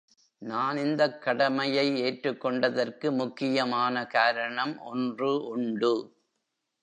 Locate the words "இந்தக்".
0.77-1.21